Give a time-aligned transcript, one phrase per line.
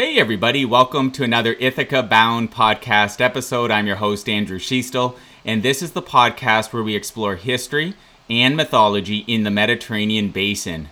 [0.00, 3.72] Hey, everybody, welcome to another Ithaca Bound podcast episode.
[3.72, 7.94] I'm your host, Andrew Schiestel, and this is the podcast where we explore history
[8.30, 10.90] and mythology in the Mediterranean basin.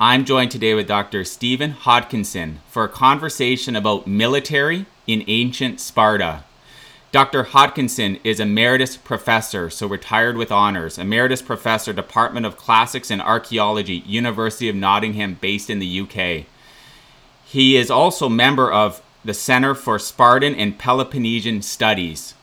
[0.00, 1.22] I'm joined today with Dr.
[1.22, 6.44] Stephen Hodkinson for a conversation about military in ancient Sparta.
[7.12, 7.44] Dr.
[7.44, 14.02] Hodkinson is emeritus professor, so retired with honors, emeritus professor, Department of Classics and Archaeology,
[14.06, 16.46] University of Nottingham, based in the UK.
[17.56, 22.34] He is also member of the Center for Spartan and Peloponnesian Studies.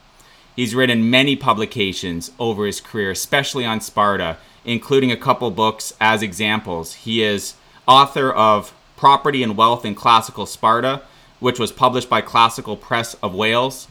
[0.56, 6.24] He's written many publications over his career, especially on Sparta, including a couple books as
[6.24, 6.96] examples.
[6.96, 7.54] He is
[7.88, 11.04] author of Property and Wealth in Classical Sparta,
[11.40, 13.88] which was published by Classical Press of Wales,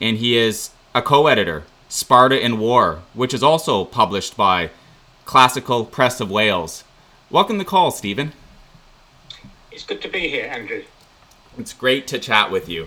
[0.00, 4.70] and he is a co-editor, Sparta in War, which is also published by
[5.26, 6.84] Classical Press of Wales.
[7.28, 8.32] Welcome to the call, Stephen.
[9.74, 10.84] It's good to be here, Andrew.
[11.58, 12.86] It's great to chat with you.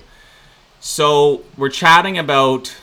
[0.79, 2.77] So, we're chatting about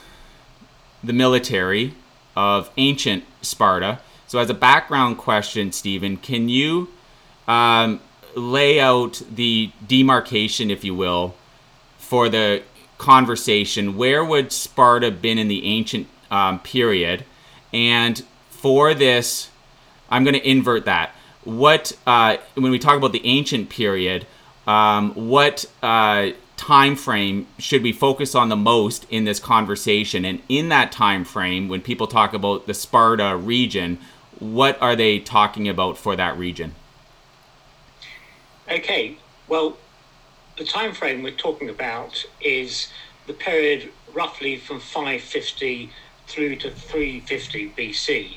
[1.02, 1.94] the military
[2.36, 4.00] of ancient Sparta.
[4.26, 6.90] So, as a background question, Stephen, can you
[7.48, 8.00] um,
[8.36, 11.34] lay out the demarcation, if you will,
[11.96, 12.62] for the
[12.98, 13.96] conversation?
[13.96, 17.24] Where would Sparta been in the ancient um, period?
[17.72, 19.48] And for this,
[20.10, 21.14] I'm going to invert that
[21.44, 24.26] what uh, when we talk about the ancient period,
[24.66, 30.24] um, what uh, time frame should we focus on the most in this conversation?
[30.24, 33.98] And in that time frame, when people talk about the Sparta region,
[34.38, 36.74] what are they talking about for that region?
[38.70, 39.76] Okay, well,
[40.56, 42.88] the time frame we're talking about is
[43.26, 45.90] the period roughly from 550
[46.26, 48.36] through to 350 BC.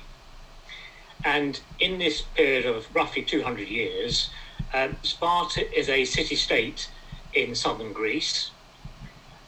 [1.23, 4.29] And in this period of roughly 200 years,
[4.73, 6.89] um, Sparta is a city state
[7.33, 8.51] in southern Greece.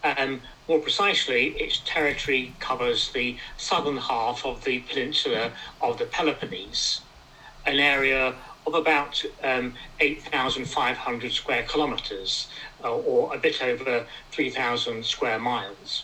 [0.03, 5.51] Um, more precisely, its territory covers the southern half of the peninsula
[5.81, 7.01] of the Peloponnese,
[7.65, 12.47] an area of about um, 8,500 square kilometres,
[12.83, 16.03] uh, or a bit over 3,000 square miles.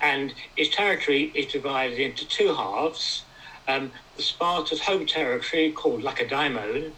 [0.00, 3.24] And its territory is divided into two halves
[3.68, 6.92] um, Sparta's home territory called Lacedaemon,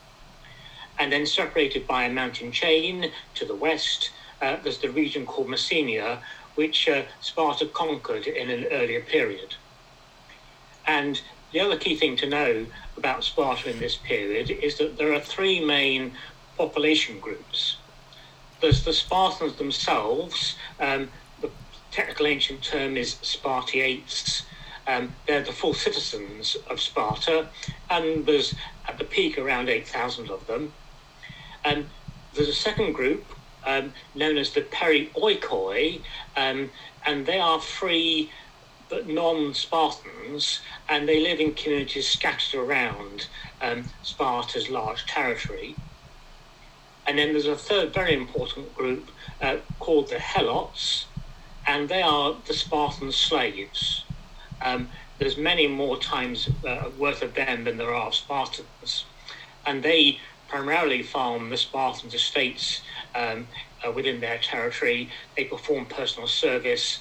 [0.98, 4.10] and then separated by a mountain chain to the west,
[4.40, 6.18] uh, there's the region called Messenia,
[6.54, 9.54] which uh, Sparta conquered in an earlier period.
[10.86, 11.20] And
[11.52, 12.66] the other key thing to know
[12.96, 16.12] about Sparta in this period is that there are three main
[16.56, 17.76] population groups.
[18.60, 21.08] There's the Spartans themselves, um,
[21.40, 21.50] the
[21.90, 24.44] technical ancient term is Spartiates,
[24.86, 27.48] um, they're the full citizens of Sparta,
[27.90, 28.54] and there's
[28.86, 30.72] at the peak around 8,000 of them.
[31.64, 31.86] Um,
[32.34, 33.24] there's a second group
[33.64, 36.00] um, known as the Perioikoi,
[36.36, 36.70] um,
[37.06, 38.30] and they are free
[38.88, 43.26] but non-Spartans, and they live in communities scattered around
[43.62, 45.74] um, Sparta's large territory.
[47.06, 49.10] And then there's a third very important group
[49.40, 51.06] uh, called the Helots,
[51.66, 54.04] and they are the Spartan slaves.
[54.62, 59.06] Um, there's many more times uh, worth of them than there are Spartans,
[59.66, 60.18] and they
[60.48, 62.82] primarily farm the Spartans' estates
[63.14, 63.48] um,
[63.86, 65.10] uh, within their territory.
[65.36, 67.00] They perform personal service.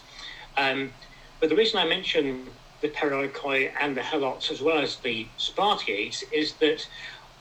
[0.58, 0.94] Um,
[1.40, 2.48] but the reason I mention
[2.82, 6.88] the Perioikoi and the Helots as well as the Spartiates is that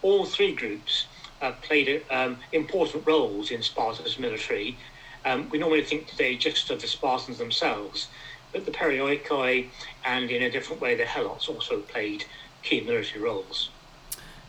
[0.03, 1.07] all three groups
[1.41, 4.79] uh, played um, important roles in Sparta's military.
[5.25, 8.09] Um, we normally think today just of the Spartans themselves,
[8.53, 9.69] but the Perioikoi
[10.05, 12.25] and in a different way the Helots also played
[12.63, 13.71] key military roles.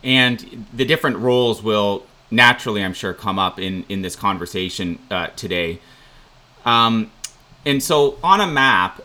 [0.02, 5.28] And the different roles will naturally, I'm sure, come up in, in this conversation uh,
[5.28, 5.78] today.
[6.64, 7.12] Um,
[7.64, 9.02] and so, on a map,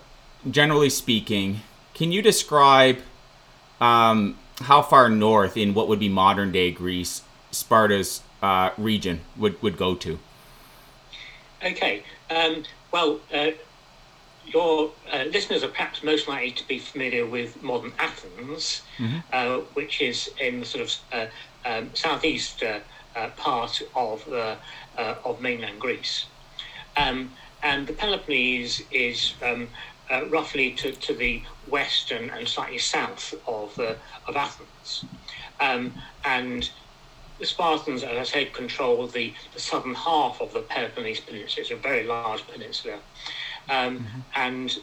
[0.50, 1.62] generally speaking,
[1.94, 2.97] can you describe
[3.79, 7.22] um, how far north in what would be modern day Greece
[7.52, 10.19] Sparta's uh, region would, would go to?
[11.64, 12.03] Okay.
[12.29, 13.52] Um, well, uh,
[14.53, 19.17] your uh, listeners are perhaps most likely to be familiar with modern Athens, mm-hmm.
[19.34, 21.26] uh, which is in the sort of uh,
[21.66, 22.79] um, southeast uh,
[23.16, 24.55] uh, part of uh,
[24.97, 26.26] of mainland Greece,
[26.96, 29.67] um, and the Peloponnese is um,
[30.29, 35.05] roughly to, to the west and, and slightly south of of Athens,
[35.59, 36.70] um, and
[37.40, 41.61] the Spartans, as I said, control the, the southern half of the Peloponnese Peninsula.
[41.61, 42.97] It's a very large peninsula.
[43.69, 44.19] Um, mm-hmm.
[44.35, 44.79] And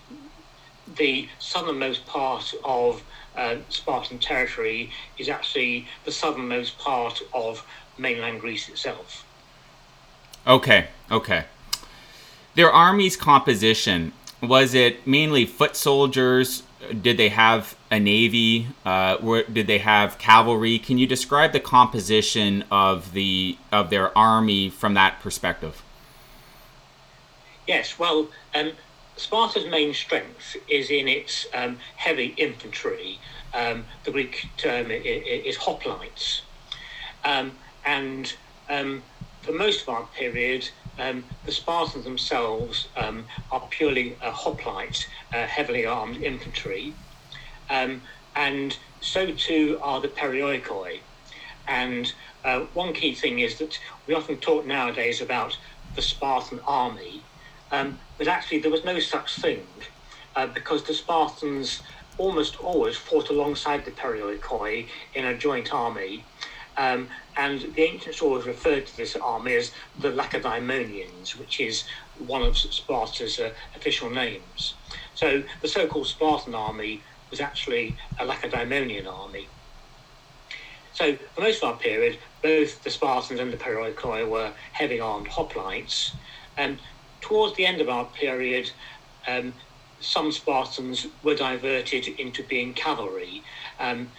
[0.96, 3.02] the southernmost part of
[3.36, 7.66] uh, Spartan territory is actually the southernmost part of
[7.98, 9.24] mainland Greece itself.
[10.46, 11.44] Okay, Okay.
[12.54, 16.64] Their army's composition was it mainly foot soldiers?
[17.00, 18.68] Did they have a navy?
[18.84, 20.78] Uh, were, did they have cavalry?
[20.78, 25.82] Can you describe the composition of the of their army from that perspective?
[27.66, 27.98] Yes.
[27.98, 28.72] Well, um,
[29.16, 33.20] Sparta's main strength is in its um, heavy infantry.
[33.54, 36.42] Um, the Greek term is hoplites,
[37.24, 38.32] um, and
[38.68, 39.04] um,
[39.42, 40.68] for most of our period,
[40.98, 44.98] um, the Spartans themselves are purely a hoplite,
[45.32, 46.98] uh, heavily armed infantry,
[48.36, 51.02] and so too are the perioikoi.
[51.68, 52.12] And
[52.44, 53.74] uh, one key thing is that
[54.06, 55.58] we often talk nowadays about
[55.96, 57.28] the Spartan army,
[57.74, 59.66] um, but actually there was no such thing
[60.36, 61.82] uh, because the Spartans
[62.18, 66.24] almost always fought alongside the perioikoi in a joint army.
[66.76, 71.84] Um, and the ancients always referred to this army as the Lacedaemonians, which is
[72.18, 74.74] one of Sparta's uh, official names.
[75.14, 79.48] So the so called Spartan army was actually a Lacedaemonian army.
[80.92, 85.28] So for most of our period, both the Spartans and the Perioikoi were heavy armed
[85.28, 86.12] hoplites.
[86.56, 86.78] And
[87.24, 88.70] towards the end of our period,
[89.26, 89.54] um,
[89.98, 93.42] some Spartans were diverted into being cavalry.
[93.80, 94.10] Um,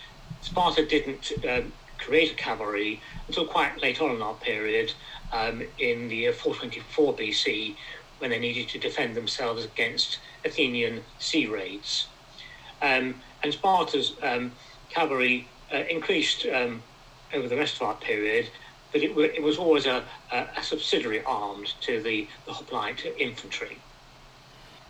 [0.41, 4.91] Sparta didn't um, create cavalry until quite late on in our period,
[5.31, 7.75] um, in the year 424 BC,
[8.17, 12.07] when they needed to defend themselves against Athenian sea raids.
[12.81, 14.53] Um, and Sparta's um,
[14.89, 18.49] cavalry uh, increased over the rest of our period,
[18.95, 23.77] but it, it was always a, a, a, subsidiary armed to the, the hoplite infantry.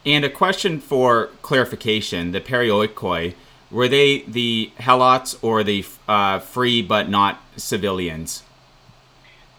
[0.06, 3.34] And a question for clarification the perioikoi
[3.72, 8.44] were they the helots or the uh, free but not civilians?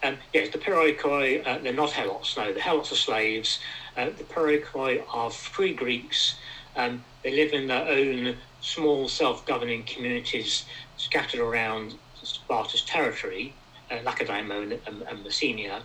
[0.01, 2.53] Um, yes, the Perioikoi, uh, they're not helots, no.
[2.53, 3.59] The helots are slaves.
[3.97, 6.35] Uh, the Perioikoi are free Greeks.
[6.77, 10.63] Um, they live in their own small self-governing communities
[10.95, 13.53] scattered around Sparta's territory,
[13.91, 15.83] uh, Lacedaemon and, and Messenia.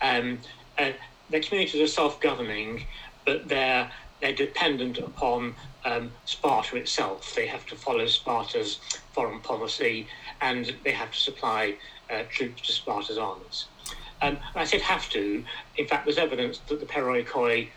[0.00, 0.40] Um,
[0.78, 0.92] uh,
[1.28, 2.86] their communities are self-governing,
[3.24, 3.90] but they're
[4.20, 7.34] they're dependent upon um, Sparta itself.
[7.34, 8.78] They have to follow Sparta's
[9.12, 10.06] foreign policy
[10.40, 11.74] and they have to supply
[12.08, 13.66] uh, troops to Sparta's armies.
[14.22, 15.44] Um, I said have to.
[15.76, 17.70] In fact, there's evidence that the Perioikoi,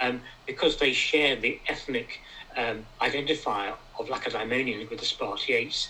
[0.00, 2.18] um, because they share the ethnic
[2.56, 5.88] um, identifier of Lacedaemonians with the Spartiates,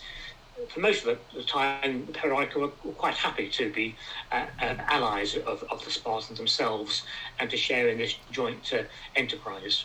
[0.69, 3.94] for most of the, time, the Perioikoi were, quite happy to be
[4.31, 7.03] uh, uh, allies of, of, the Spartans themselves
[7.38, 8.82] and to share in this joint uh,
[9.17, 9.85] enterprise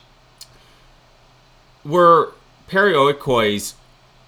[1.88, 2.34] were
[2.70, 3.74] perioikois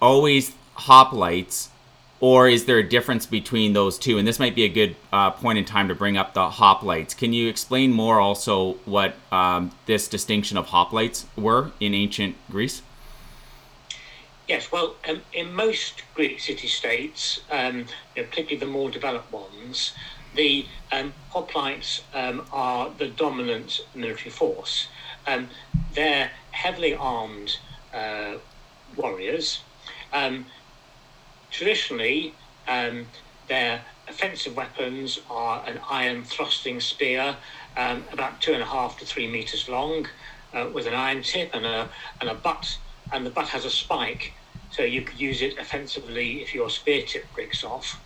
[0.00, 1.68] always hoplites
[2.20, 4.18] or is there a difference between those two?
[4.18, 7.16] And this might be a good uh, point in time to bring up the hoplites.
[7.16, 12.82] Can you explain more also what um, this distinction of hoplites were in ancient Greece?
[14.50, 17.86] Yes, well, um, in most Greek city states, um,
[18.16, 19.94] you know, particularly the more developed ones,
[20.34, 24.88] the um, hoplites um, are the dominant military force.
[25.24, 25.50] Um,
[25.94, 27.52] they're heavily armed
[27.94, 28.38] uh,
[28.96, 29.62] warriors.
[30.12, 30.46] Um,
[31.52, 32.36] traditionally,
[32.66, 37.36] their offensive weapons are an iron thrusting spear,
[37.76, 40.06] about two and a half to three meters long,
[40.52, 41.88] uh, with an iron tip and a
[42.20, 42.78] and a butt,
[43.12, 44.34] and the butt has a spike,
[44.70, 48.00] so you could use it offensively if your spear tip breaks off.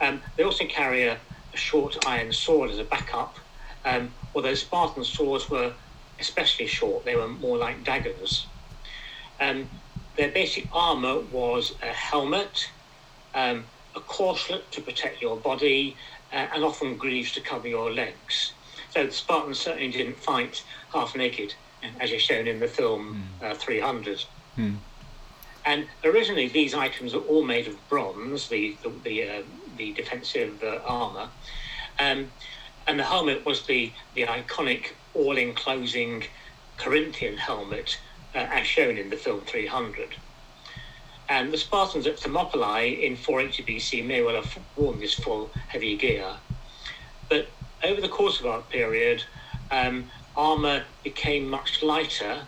[0.00, 1.18] Um, they also carry a,
[1.54, 3.36] a, short iron sword as a backup,
[3.84, 5.72] um, although Spartan swords were
[6.20, 7.04] especially short.
[7.04, 8.46] They were more like daggers.
[9.40, 9.68] Um,
[10.16, 12.70] their basic armor was a helmet,
[13.34, 15.96] um, a corselet to protect your body,
[16.32, 18.52] uh, and often greaves to cover your legs.
[18.90, 20.62] So the Spartans certainly didn't fight
[20.92, 21.54] half naked,
[22.00, 23.50] as is shown in the film mm.
[23.50, 24.24] uh, 300.
[24.58, 24.76] Mm.
[25.66, 29.42] And originally, these items were all made of bronze, the the the, uh,
[29.76, 31.28] the defensive uh, armor,
[31.98, 32.30] um,
[32.86, 36.24] and the helmet was the the iconic all-enclosing
[36.76, 37.98] Corinthian helmet,
[38.34, 40.14] uh, as shown in the film 300.
[41.28, 45.96] And the Spartans at Thermopylae in 480 BC may well have worn this full heavy
[45.96, 46.36] gear.
[47.28, 47.48] But
[47.82, 49.24] over the course of our period,
[49.70, 50.04] um,
[50.36, 52.42] armour became much lighter.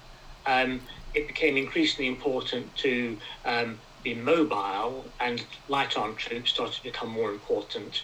[0.47, 0.81] Um,
[1.15, 7.11] it became increasingly important to um, be mobile, and light armed troops started to become
[7.11, 7.97] more important.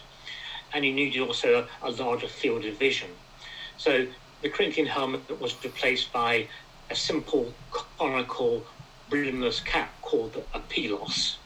[0.73, 3.09] And you needed also a, a larger field of vision.
[3.77, 4.07] So
[4.41, 6.49] the Corinthian helmet was replaced by
[6.89, 7.57] a simple
[7.99, 8.67] conical
[9.09, 11.37] brimless cap called a pilos.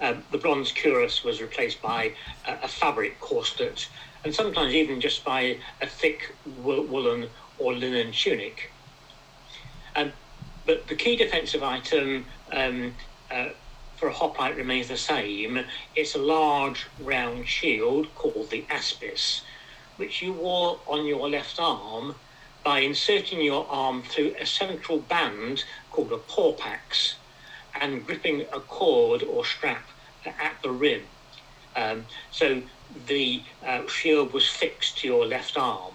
[0.00, 2.14] Um, the bronze cuirass was replaced by
[2.46, 3.86] a, a fabric corselet
[4.24, 8.74] and sometimes even just by a thick woolen or linen tunic.
[9.94, 10.12] Um,
[10.66, 12.94] but the key defensive item um,
[13.30, 13.48] uh,
[13.96, 15.64] for a hoplite remains the same.
[15.94, 19.42] It's a large round shield called the aspis,
[19.96, 22.14] which you wore on your left arm
[22.64, 27.14] by inserting your arm through a central band called a porpax
[27.80, 29.84] and gripping a cord or strap
[30.24, 31.02] at the rim.
[31.74, 32.62] Um, so
[33.06, 35.94] the uh, shield was fixed to your left arm.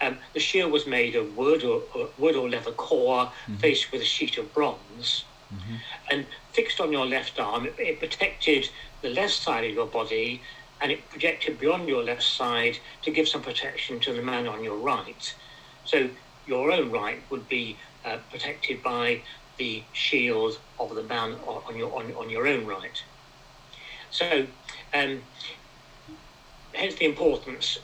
[0.00, 3.56] Um, the shield was made of wood or, or wood or leather core, mm-hmm.
[3.56, 5.76] faced with a sheet of bronze, mm-hmm.
[6.10, 7.66] and fixed on your left arm.
[7.66, 8.70] It, it, protected
[9.02, 10.40] the left side of your body,
[10.80, 14.64] and it projected beyond your left side to give some protection to the man on
[14.64, 15.34] your right.
[15.84, 16.08] So
[16.46, 19.20] your own right would be uh, protected by
[19.58, 23.02] the shield of the man on your on, on your own right.
[24.10, 24.46] So,
[24.92, 25.22] um,
[26.72, 27.78] hence the importance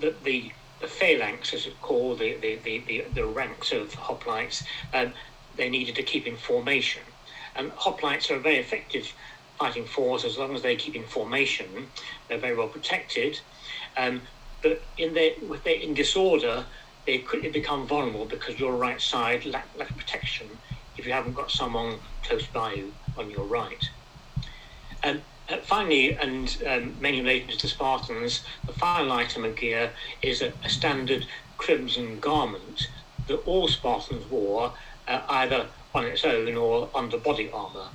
[0.00, 2.56] that the the phalanx, as it's called, the, the,
[2.86, 5.12] the, the, ranks of hoplites, um,
[5.56, 7.02] they needed to keep in formation.
[7.54, 9.12] And hoplites are a very effective
[9.58, 11.88] fighting force as long as they keep in formation.
[12.28, 13.40] They're very well protected.
[13.96, 14.20] Um,
[14.62, 16.64] but in their, with their, in disorder,
[17.06, 20.48] they quickly become vulnerable because your right side lack, lack protection
[20.96, 23.90] if you haven't got someone close by you on your right.
[25.04, 29.90] Um, uh, finally, and um, mainly related to the Spartans, the final item of gear
[30.22, 31.26] is a, a standard
[31.56, 32.88] crimson garment
[33.28, 34.72] that all Spartans wore,
[35.08, 37.88] uh, either on its own or under body armour.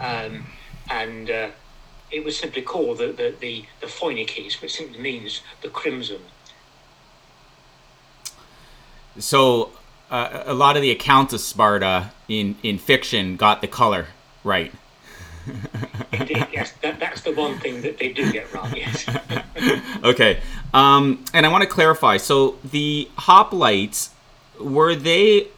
[0.00, 0.46] Um,
[0.90, 1.50] and uh,
[2.10, 6.20] it was simply called the, the, the, the which simply means the crimson.
[9.18, 9.70] So,
[10.10, 14.08] uh, a lot of the accounts of Sparta in, in fiction got the color
[14.42, 14.72] right.
[16.12, 18.72] Indeed, yes, that, that's the one thing that they do get wrong.
[18.74, 19.04] Yes.
[20.04, 20.40] okay,
[20.72, 22.16] um, and I want to clarify.
[22.16, 24.10] So the hoplites
[24.58, 25.48] were they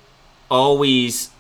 [0.51, 1.31] always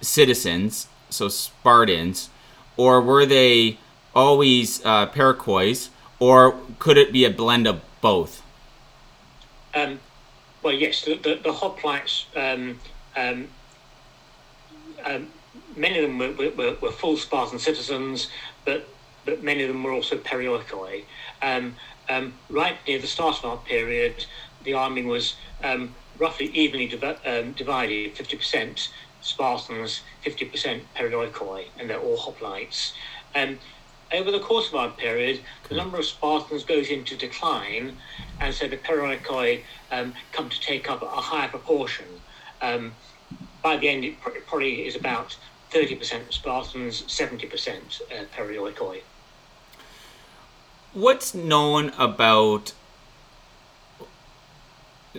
[0.00, 2.30] citizens, so Spartans,
[2.76, 3.78] or were they
[4.14, 5.06] always uh,
[6.20, 8.42] or could it be a blend of both?
[9.74, 10.00] Um,
[10.62, 12.78] well, yes, the, the, the hoplites um,
[13.16, 13.48] um,
[15.04, 15.28] um
[15.78, 18.28] many of them were, were, were, full Spartan citizens,
[18.64, 18.88] but
[19.24, 21.04] but many of them were also perioikoi.
[21.42, 21.76] Um,
[22.08, 24.24] um, right near the start of our period,
[24.64, 28.88] the army was um, roughly evenly div- um, divided 50%
[29.20, 32.92] Spartans, 50% perioikoi, and they're all hoplites.
[33.34, 33.58] Um,
[34.12, 37.98] over the course of our period, the number of Spartans goes into decline,
[38.40, 42.06] and so the perioikoi um, come to take up a higher proportion.
[42.62, 42.94] Um,
[43.62, 45.36] by the end, it probably is about
[45.70, 49.02] 30% Spartans, 70% uh, Perioikoi.
[50.94, 52.72] What's known about.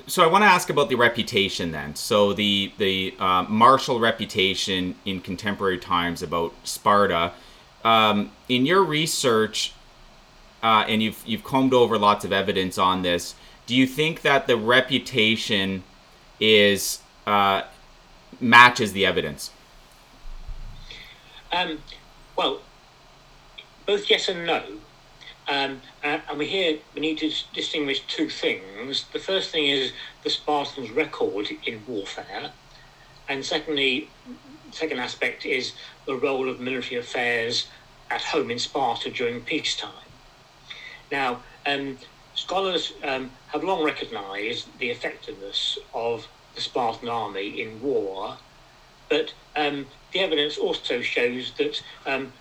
[0.08, 1.96] So I want to ask about the reputation then.
[1.96, 7.34] So the the uh, martial reputation in contemporary times about Sparta.
[7.84, 9.74] Um, in your research,
[10.64, 13.36] uh, and you've you've combed over lots of evidence on this.
[13.68, 15.84] Do you think that the reputation
[16.40, 17.64] is uh,
[18.42, 19.52] matches the evidence?
[21.52, 21.80] Um,
[22.36, 22.62] well,
[23.86, 24.64] both yes and no.
[25.48, 29.06] Um, and, and we here we need to distinguish two things.
[29.14, 32.52] The first thing is the Spartans' record in warfare,
[33.28, 34.10] and secondly,
[34.72, 35.74] second aspect is
[36.06, 37.68] the role of military affairs
[38.12, 40.10] at home in Sparta during peacetime.
[41.12, 41.98] Now, um,
[42.36, 48.38] scholars um, have long recognised the effectiveness of the Spartan army in war,
[49.10, 52.32] but um, the evidence also shows that um,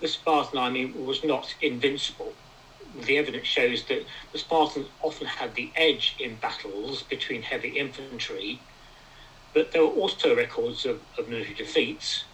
[0.00, 2.32] the Spartan army was not invincible.
[3.06, 8.60] The evidence shows that the Spartans often had the edge in battles between heavy infantry,
[9.52, 12.24] but there were also records of, of military defeats,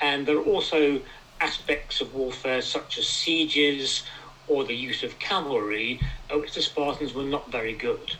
[0.00, 1.00] and there are also
[1.40, 4.02] aspects of warfare such as sieges
[4.46, 6.00] or the use of cavalry,
[6.30, 8.16] at which the Spartans were not very good.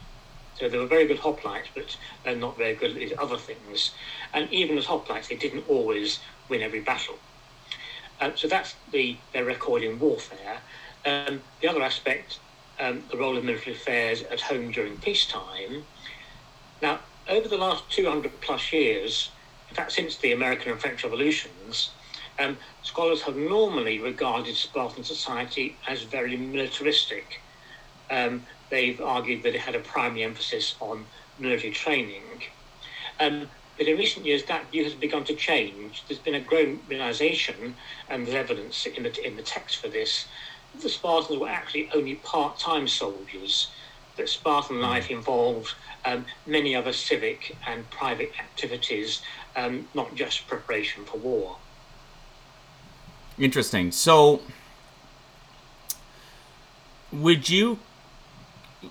[0.58, 3.90] So they were very good hoplites, but they're not very good at these other things.
[4.32, 7.18] And even as hoplites, they didn't always win every battle.
[8.20, 10.58] Um, so that's the their record in warfare.
[11.04, 12.38] Um, the other aspect,
[12.78, 15.84] um, the role of military affairs at home during peacetime.
[16.80, 19.30] Now, over the last 200 plus years,
[19.68, 21.90] in fact, since the American and French revolutions,
[22.38, 27.40] um, scholars have normally regarded Spartan society as very militaristic.
[28.10, 31.06] Um, they've argued that it had a primary emphasis on
[31.38, 32.26] military training.
[33.20, 36.02] Um, but in recent years, that view has begun to change.
[36.06, 37.76] There's been a growing realization,
[38.08, 40.26] and there's evidence in the, in the text for this,
[40.72, 43.68] that the Spartans were actually only part time soldiers.
[44.16, 49.22] that Spartan life involved um, many other civic and private activities,
[49.56, 51.56] um, not just preparation for war.
[53.38, 53.90] Interesting.
[53.90, 54.40] So,
[57.12, 57.78] would you,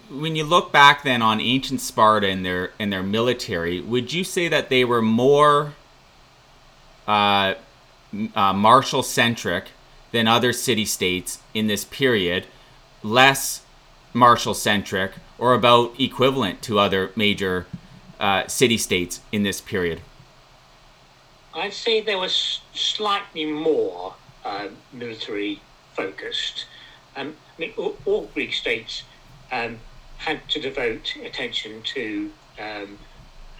[0.10, 4.24] when you look back then on ancient Sparta and their and their military, would you
[4.24, 5.74] say that they were more
[7.08, 7.56] uh,
[8.36, 9.72] uh, martial centric
[10.12, 12.46] than other city states in this period,
[13.02, 13.64] less
[14.14, 17.66] martial centric, or about equivalent to other major
[18.20, 20.02] uh, city states in this period?
[21.54, 25.62] I'd say they were slightly more uh, military
[25.94, 26.66] focused.
[27.16, 29.04] Um, I mean, all, all Greek states
[29.54, 29.80] um,
[30.18, 32.98] had to devote attention to um,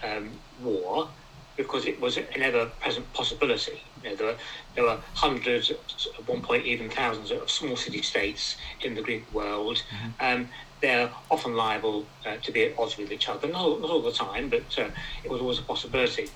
[0.02, 0.30] um
[0.62, 1.08] war
[1.56, 3.80] because it was an ever-present possibility.
[4.02, 4.36] You know, there, were,
[4.74, 5.78] there were hundreds, at
[6.26, 9.76] one point even thousands of small city-states in the Greek world.
[9.76, 10.10] Mm-hmm.
[10.20, 10.48] Um,
[10.80, 14.12] they're often liable uh, to be at odds with each other, not, not all the
[14.12, 14.88] time, but uh,
[15.22, 16.28] it was always a possibility.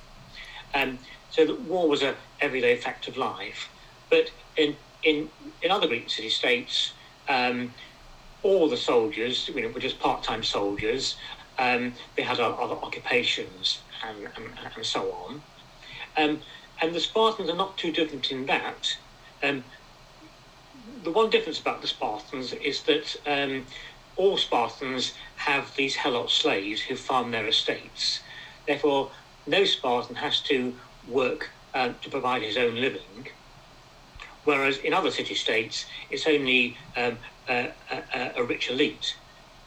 [0.74, 0.98] Um,
[1.30, 3.68] so war was an everyday fact of life.
[4.10, 5.28] But in, in,
[5.62, 6.92] in other Greek city-states,
[7.28, 7.74] um,
[8.42, 11.16] all the soldiers you know, were just part-time soldiers.
[11.59, 15.42] Um, they had other occupations and, and, and so on.
[16.16, 16.40] Um,
[16.80, 18.97] and the Spartans are not too different in that.
[19.42, 19.64] Um,
[21.02, 23.66] the one difference about the Spartans is that um,
[24.16, 28.21] all Spartans have these helot slaves who farm their estates.
[28.66, 29.11] Therefore,
[29.47, 30.76] no Spartan has to
[31.09, 33.28] work uh, to provide his own living.
[34.45, 37.18] Whereas in other city states, it's only um,
[37.49, 37.73] a,
[38.37, 39.17] a, rich elite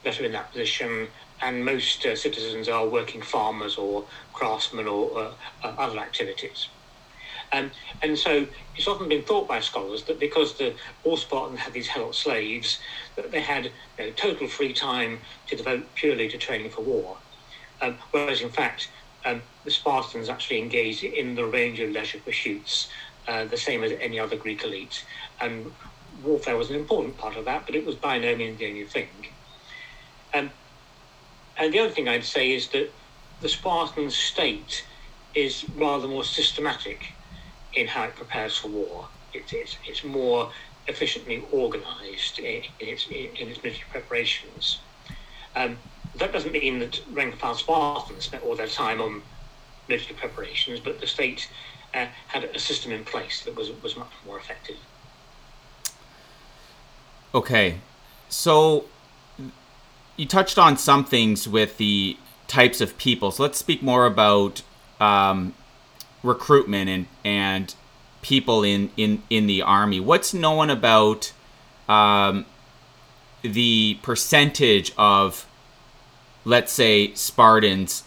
[0.03, 1.07] that are in that position
[1.41, 5.31] and most uh, citizens are working farmers or craftsmen or uh,
[5.63, 6.67] uh, other activities.
[7.53, 7.71] Um,
[8.01, 8.47] and so
[8.77, 10.73] it's often been thought by scholars that because the
[11.03, 12.79] all Spartans had these helot slaves,
[13.15, 17.17] that they had you know, total free time to devote purely to training for war.
[17.81, 18.89] Um, whereas in fact,
[19.25, 22.87] um, the Spartans actually engaged in the range of leisure pursuits,
[23.27, 25.05] uh, the same as any other Greek elite.
[25.41, 25.71] And
[26.23, 28.85] warfare was an important part of that, but it was by no means the only
[28.85, 29.07] thing.
[30.33, 30.51] Um,
[31.57, 32.91] and the other thing I'd say is that
[33.41, 34.85] the Spartan state
[35.33, 37.03] is rather more systematic
[37.73, 39.09] in how it prepares for war.
[39.33, 40.51] It, it's, it's more
[40.87, 44.79] efficiently organised in, in, its, in its military preparations.
[45.55, 45.77] Um,
[46.15, 49.21] that doesn't mean that rank and file Spartans spent all their time on
[49.87, 51.49] military preparations, but the state
[51.93, 54.77] uh, had a system in place that was, was much more effective.
[57.33, 57.77] Okay,
[58.27, 58.85] so
[60.17, 62.17] you touched on some things with the
[62.47, 63.31] types of people.
[63.31, 64.61] So let's speak more about
[64.99, 65.53] um,
[66.23, 67.75] recruitment and and
[68.21, 69.99] people in in in the army.
[69.99, 71.31] What's known about
[71.87, 72.45] um,
[73.41, 75.47] the percentage of,
[76.43, 78.03] let's say, Spartans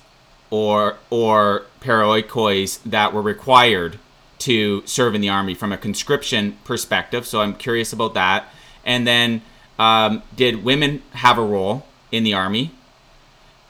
[0.50, 3.98] or or paroikois that were required
[4.40, 7.26] to serve in the army from a conscription perspective?
[7.26, 8.48] So I'm curious about that.
[8.84, 9.42] And then,
[9.78, 11.86] um, did women have a role?
[12.14, 12.70] in the army,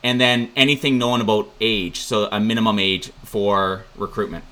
[0.02, 4.44] and then anything known about age, so a minimum age for recruitment.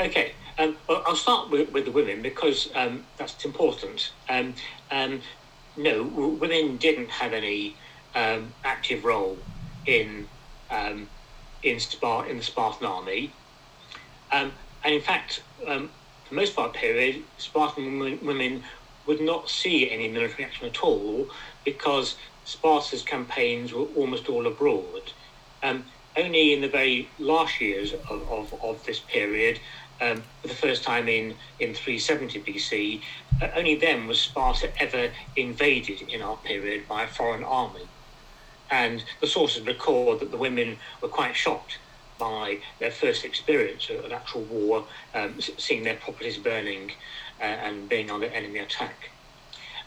[0.00, 4.12] Okay, um, well, I'll start with, with the women because um, that's important.
[4.28, 4.54] Um,
[4.92, 5.20] um
[5.76, 7.74] no, women didn't have any
[8.14, 9.36] um, active role
[9.86, 10.28] in
[10.70, 11.08] in,
[11.64, 13.32] in the Spartan army,
[14.30, 14.52] and
[14.84, 15.42] in fact,
[16.28, 18.62] for most part period, Spartan women
[19.06, 21.28] would not see any military action at all
[21.64, 25.12] because Sparta's campaigns were almost all abroad.
[25.62, 25.84] Um,
[26.16, 29.58] only in the very last years of, of, of this period,
[30.00, 33.02] um, for the first time in, in 370 BC,
[33.42, 37.86] uh, only then was Sparta ever invaded in our period by a foreign army.
[38.70, 41.78] And the sources record that the women were quite shocked
[42.18, 46.90] by their first experience of, actual war, um, seeing their properties burning
[47.40, 49.10] uh, and being under enemy attack.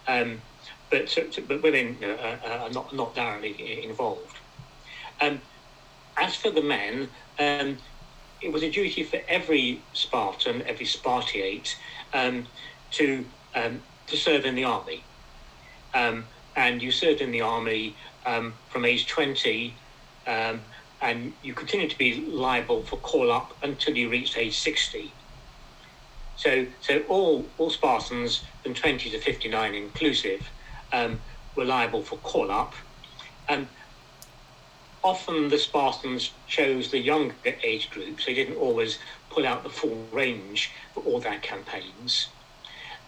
[0.07, 0.41] Um,
[0.89, 1.15] but,
[1.47, 4.37] but women uh, uh, are not, not directly involved.
[5.21, 5.41] Um,
[6.17, 7.09] as for the men,
[7.39, 7.77] um,
[8.41, 11.75] it was a duty for every Spartan, every Spartiate,
[12.13, 12.47] um,
[12.91, 15.03] to um, to serve in the army.
[16.57, 19.73] And you served in the army from age 20,
[20.25, 20.61] um,
[21.01, 25.13] and you continued to be liable for call up until you reached age 60.
[26.35, 30.49] So, so all, all Spartans from 20 to 59 inclusive
[30.91, 31.19] um,
[31.55, 32.73] were liable for call up.
[33.49, 33.67] And
[35.03, 39.69] often the Spartans chose the younger age group, so they didn't always pull out the
[39.69, 42.29] full range for all their campaigns.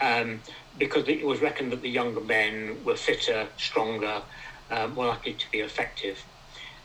[0.02, 0.42] Um,
[0.78, 4.24] because it was reckoned that the younger men were fitter, stronger,
[4.70, 6.26] uh, more likely to be effective.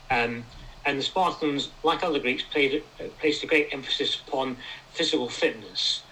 [0.09, 0.45] Um,
[0.85, 2.83] and the Spartans, like other Greeks, played,
[3.19, 4.57] placed a great emphasis upon
[4.89, 6.05] physical fitness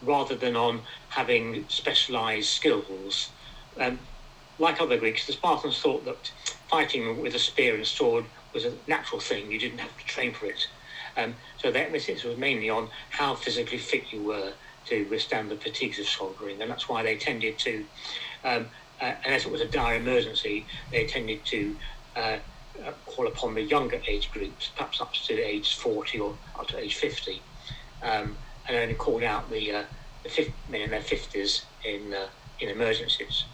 [0.00, 3.32] rather than on having specialized skills.
[3.80, 4.00] Um,
[4.58, 6.30] like other Greeks, the Spartans thought that
[6.70, 10.34] fighting with a spear and sword was a natural thing, you didn't have to train
[10.34, 10.60] for it.
[11.16, 14.54] Um, so the emphasis was mainly on how physically fit you were
[14.86, 17.86] to withstand the fatigues of soldiering, and that's why they tended to,
[18.44, 21.76] um, uh, unless it was a dire emergency, they tended to
[22.16, 22.38] uh,
[22.84, 26.78] uh, call upon the younger age groups, perhaps up to age 40 or up to
[26.78, 27.40] age 50,
[28.02, 28.36] um,
[28.68, 29.84] and only called out the, uh,
[30.24, 32.28] the men in their 50s in, uh,
[32.60, 33.44] in emergencies.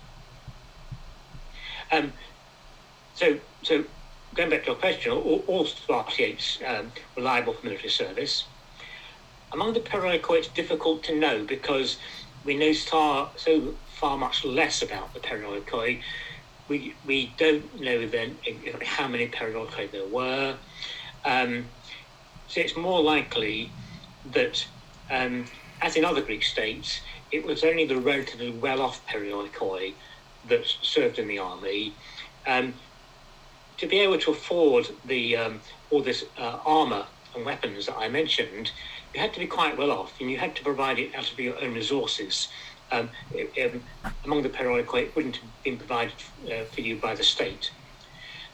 [1.91, 2.13] Um,
[3.15, 3.85] so, so
[4.35, 8.45] going back to your question, all, all Spartiates um, were liable for military service.
[9.53, 11.97] Among the Perioikoi, it's difficult to know because
[12.45, 16.01] we know so far much less about the Perioikoi.
[16.69, 18.39] We, we don't know then
[18.85, 20.57] how many Perioikoi there were.
[21.25, 21.67] Um,
[22.47, 23.71] so it's more likely
[24.33, 24.67] that,
[25.11, 25.47] um,
[25.81, 27.01] as in other Greek states,
[27.31, 29.95] it was only the relatively well-off Perioikoi
[30.49, 31.95] that served in the army.
[32.47, 32.75] Um,
[33.79, 38.09] to be able to afford the um, all this uh, armor and weapons that I
[38.09, 38.73] mentioned,
[39.15, 41.39] you had to be quite well off, and you had to provide it out of
[41.39, 42.49] your own resources.
[42.91, 43.11] Um,
[43.63, 43.83] um,
[44.25, 46.15] among the Perioikoi, it wouldn't have been provided
[46.47, 47.71] uh, for you by the state.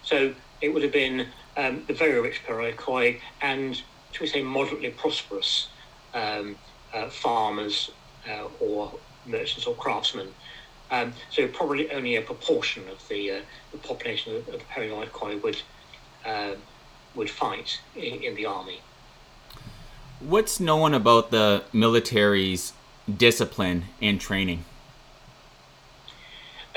[0.02, 3.76] So it would have been um, the very rich Perioikoi and,
[4.12, 5.68] shall we say, moderately prosperous
[6.14, 6.56] um,
[6.92, 7.90] uh, farmers
[8.28, 8.92] uh, or
[9.26, 10.28] merchants or craftsmen.
[10.90, 13.40] Um, so probably only a proportion of the, uh,
[13.72, 15.60] the population of, of the Perioikoi would
[16.24, 16.54] uh,
[17.14, 18.80] would fight in, in the army.
[20.20, 22.72] What's known about the military's
[23.12, 24.64] discipline and training?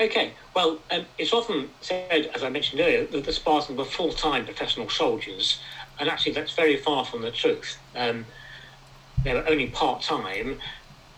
[0.00, 4.12] Okay, well, um, it's often said, as I mentioned earlier, that the Spartans were full
[4.12, 5.60] time professional soldiers,
[5.98, 7.76] and actually that's very far from the truth.
[7.96, 8.24] Um,
[9.24, 10.60] they were only part time,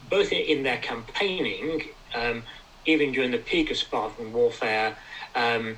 [0.08, 1.82] both in their campaigning,
[2.14, 2.42] um,
[2.86, 4.96] even during the peak of Spartan warfare.
[5.34, 5.76] Um,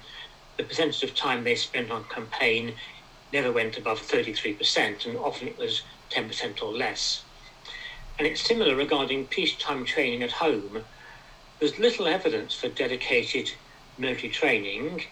[0.56, 2.74] the percentage of time they spent on campaign
[3.32, 7.24] never went above 33%, and often it was 10% or less.
[8.18, 10.84] And it's similar regarding peacetime training at home.
[11.60, 13.50] There's little evidence for dedicated
[13.98, 15.02] military training.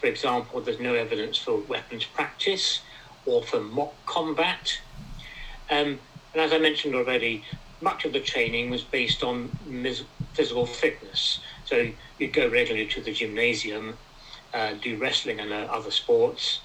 [0.00, 2.82] For example, there's no evidence for weapons practice
[3.26, 4.72] or for mock combat.
[5.70, 6.00] Um,
[6.34, 7.44] and as I mentioned already,
[7.80, 9.54] much of the training was based on
[10.34, 11.40] physical fitness.
[11.64, 13.98] So you'd go regularly to the gymnasium,
[14.54, 16.62] uh, do wrestling and uh, other sports.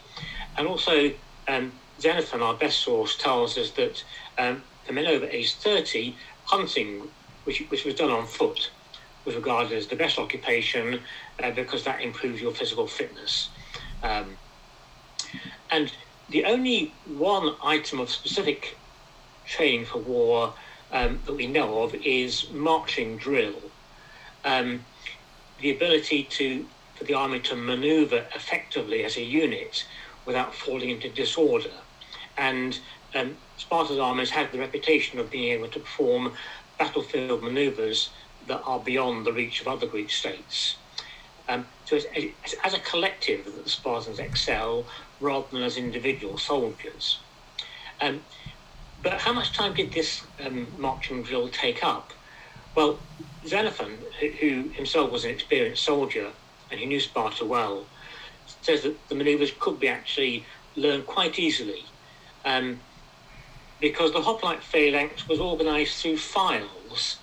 [0.58, 1.12] And also,
[1.48, 4.04] um, Xenophon, our best source, tells us that
[4.38, 7.04] um, for men over age 30, hunting,
[7.44, 8.70] which, which was done on foot,
[9.26, 11.00] was regarded as the best occupation
[11.42, 13.50] uh, because that improves your physical fitness.
[14.04, 14.38] Um,
[15.72, 15.92] and
[16.30, 18.78] the only one item of specific
[19.46, 20.54] training for war
[20.92, 23.56] um, that we know of is marching drill.
[24.44, 24.86] Um,
[25.60, 29.86] the ability to for the army to maneuver effectively as a unit
[30.26, 31.72] without falling into disorder.
[32.38, 32.80] And
[33.16, 36.34] um, Sparta's armies had the reputation of being able to perform
[36.78, 38.10] battlefield maneuvers
[38.48, 40.76] that are beyond the reach of other Greek states.
[41.48, 44.86] Um, so it's, it's, as a collective that the Spartans excel
[45.20, 47.20] rather than as individual soldiers.
[48.02, 48.22] Um,
[49.02, 52.12] but how much time did this um, marching drill take up?
[52.76, 53.00] Well,
[53.48, 56.32] Xenophon, who, who himself was an experienced soldier
[56.72, 57.86] and he knew Sparta well,
[58.62, 61.86] says that the manoeuvres could be actually learned quite easily
[62.44, 62.80] um,
[63.80, 67.18] because the hoplite phalanx was organised through files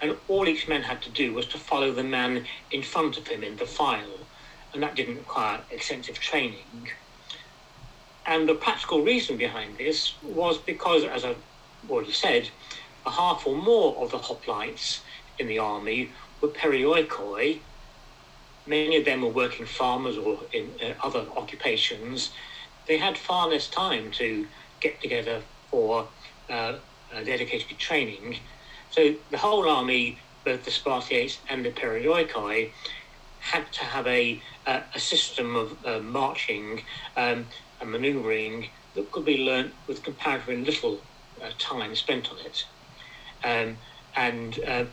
[0.00, 3.28] and all each man had to do was to follow the man in front of
[3.28, 4.26] him in the file
[4.72, 6.88] and that didn't require extensive training.
[8.26, 11.42] And the practical reason behind this was because, as I've
[11.88, 12.48] already said,
[13.04, 15.00] a half or more of the hoplites
[15.38, 17.60] in the army were perioikoi.
[18.66, 22.30] Many of them were working farmers or in uh, other occupations.
[22.86, 24.46] They had far less time to
[24.80, 26.08] get together for
[26.48, 28.36] uh, uh, dedicated training.
[28.90, 32.70] So the whole army, both the Spartiates and the perioikoi,
[33.40, 36.82] had to have a, uh, a system of uh, marching
[37.16, 37.46] um,
[37.80, 41.00] and manoeuvring that could be learnt with comparatively little
[41.42, 42.64] uh, time spent on it.
[43.42, 43.76] Um,
[44.16, 44.84] and uh,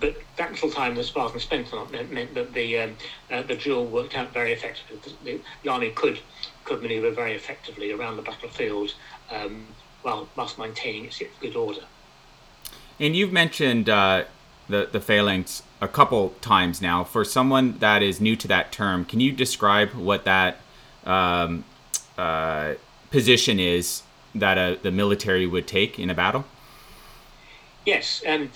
[0.00, 2.96] but that little time the Spartans spent on it meant, that the um,
[3.30, 4.98] uh, the drill worked out very effectively.
[5.24, 6.18] The, the, army could
[6.64, 8.94] could manoeuvre very effectively around the battlefield
[10.02, 11.82] while whilst maintaining its good order.
[13.00, 14.24] And you've mentioned uh,
[14.68, 17.04] the the phalanx a couple times now.
[17.04, 20.58] For someone that is new to that term, can you describe what that
[21.04, 21.64] um,
[22.16, 22.74] uh,
[23.10, 24.02] position is
[24.34, 26.44] that a, the military would take in a battle?
[27.84, 28.50] Yes, um,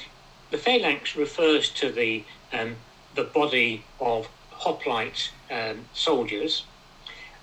[0.50, 2.76] the phalanx refers to the um,
[3.14, 6.64] the body of hoplite um, soldiers,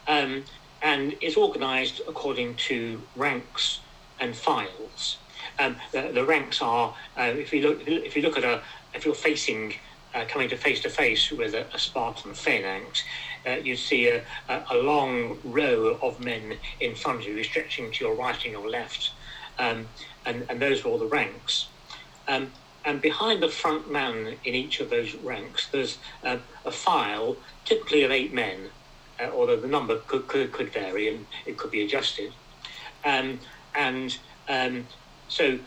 [0.07, 0.43] um,
[0.81, 3.79] and is organised according to ranks
[4.23, 5.17] and files.
[5.59, 8.61] Um, the, the, ranks are, uh, if you look, if you look at a,
[8.95, 9.73] if you're facing,
[10.15, 13.03] uh, coming to face to face with a, a Spartan phalanx,
[13.45, 18.05] uh, you see a, a, long row of men in front of you, stretching to
[18.05, 19.11] your right and your left,
[19.59, 19.85] um,
[20.25, 21.67] and, and those are all the ranks.
[22.27, 22.51] Um,
[22.85, 28.03] and behind the front man in each of those ranks, there's uh, a file, typically
[28.03, 28.69] of eight men,
[29.19, 32.31] uh, although the number could, could, could vary and it could be adjusted.
[33.05, 33.39] Um,
[33.75, 34.85] and um,
[35.27, 35.59] so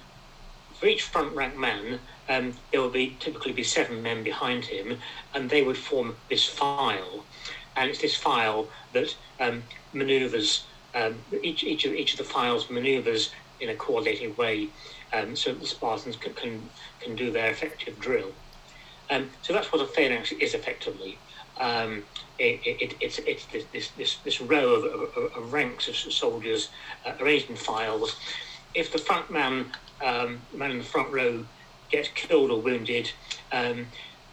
[0.79, 4.99] for each front rank man, um, there will be typically be seven men behind him,
[5.35, 7.25] and they would form this file.
[7.77, 10.64] And it's this file that um, manoeuvres,
[10.95, 14.69] um, each, each, of, each of the files manoeuvres in a coordinated way
[15.12, 16.69] um, so that the Spartans can, can,
[17.01, 18.33] can do their effective drill.
[19.11, 21.19] Um, so that's what a phalanx is effectively.
[21.59, 22.05] Um,
[22.38, 26.68] it, it, it's it's this, this, this row of, of, of ranks of soldiers
[27.05, 28.16] uh, arranged in files.
[28.75, 29.72] If the front man,
[30.05, 31.44] um, man in the front row,
[31.90, 33.11] gets killed or wounded,
[33.53, 33.87] um,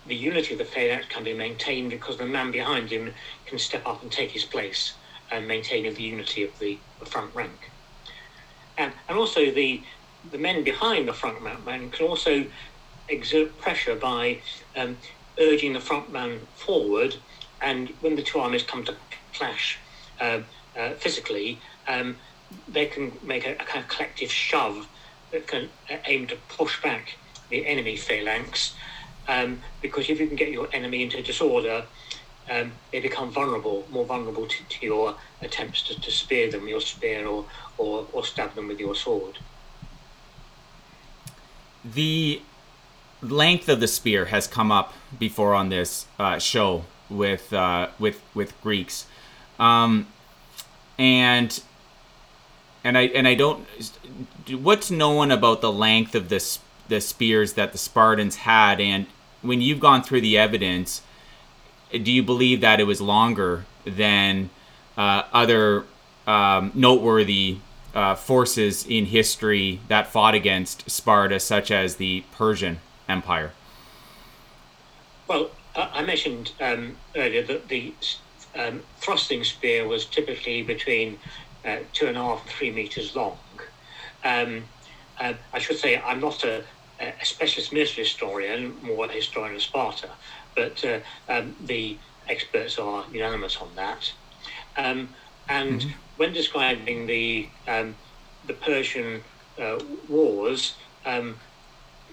[0.08, 3.14] the unity of the phalanx can be maintained because the man behind him
[3.46, 4.94] can step up and take his place
[5.32, 7.72] and maintaining the unity of the, the front rank.
[8.78, 9.82] And, and also the,
[10.32, 12.46] the men behind the front man can also
[13.08, 14.40] exert pressure by
[14.76, 14.98] um,
[15.40, 17.16] urging the front man forward,
[17.64, 18.96] and when the two armies come to
[19.34, 19.80] clash
[20.20, 20.42] uh,
[20.78, 22.18] uh, physically, um,
[22.68, 24.88] they can make a, a, kind of collective shove
[25.32, 27.16] that can uh, aim to push back
[27.50, 28.76] the enemy phalanx.
[29.28, 31.86] Um, because if you can get your enemy into disorder,
[32.52, 36.70] um, they become vulnerable, more vulnerable to, to your attempts to, to, spear them with
[36.72, 37.46] your spear or,
[37.78, 39.40] or, or stab them with your sword.
[41.86, 42.42] The
[43.22, 48.22] length of the spear has come up before on this uh, show with uh, with
[48.34, 49.06] with Greeks,
[49.60, 50.08] um,
[50.98, 51.62] and
[52.84, 53.66] and I and I don't.
[54.50, 59.06] What's known about the length of the the spears that the Spartans had, and
[59.42, 61.02] when you've gone through the evidence,
[61.92, 64.50] do you believe that it was longer than
[64.98, 65.86] uh, other
[66.28, 67.58] um, noteworthy
[67.94, 73.52] uh, forces in history that fought against Sparta, such as the Persian Empire?
[75.28, 77.94] Well, I mentioned um, earlier that the
[78.56, 81.20] um, thrusting spear was typically between
[81.66, 83.38] uh, two and a half and three meters long.
[84.24, 84.64] Um,
[85.20, 86.64] uh, I should say I'm not a,
[87.00, 90.10] a, specialist military historian, more a historian of Sparta,
[90.56, 91.98] but uh, um, the
[92.30, 94.12] experts are unanimous on that.
[94.78, 95.10] Um,
[95.50, 95.90] and mm-hmm.
[96.18, 97.96] when describing the um,
[98.46, 99.22] the Persian
[99.60, 101.36] uh, wars, um,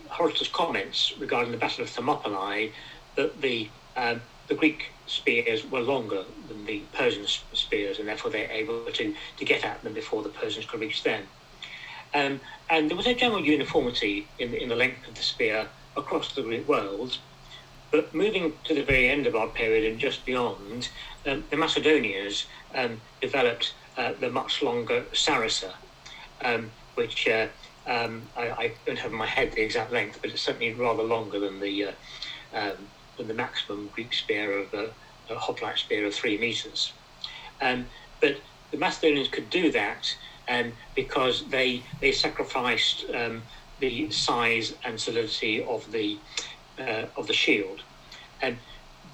[0.08, 2.72] Herodotus comments regarding the Battle of Thermopylae
[3.16, 8.50] that the um, the Greek spears were longer than the Persian spears, and therefore they're
[8.50, 11.22] able to, to get at them before the Persians could reach them.
[12.12, 16.34] Um, and there was a general uniformity in, in the length of the spear across
[16.34, 17.18] the Greek world.
[17.92, 20.88] But moving to the very end of our period and just beyond,
[21.26, 25.72] um, the Macedonians um, developed uh, the much longer sarissa,
[26.42, 27.46] um, which uh,
[27.86, 31.02] um, I, I, don't have in my head the exact length, but it's certainly rather
[31.02, 31.92] longer than the
[32.54, 32.72] uh,
[33.16, 34.86] than the maximum Greek spear of uh,
[35.28, 36.92] a hoplite spear of three meters.
[37.60, 37.86] Um,
[38.20, 38.36] but
[38.70, 40.06] the Macedonians could do that
[40.48, 43.42] um, because they they sacrificed um,
[43.78, 46.18] the size and solidity of the
[46.78, 47.82] uh, of the shield,
[48.42, 48.58] and